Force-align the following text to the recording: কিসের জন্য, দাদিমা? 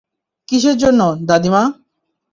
কিসের 0.47 0.77
জন্য, 0.77 1.01
দাদিমা? 1.27 1.63